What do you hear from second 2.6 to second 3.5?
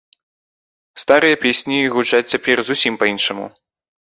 зусім па-іншаму.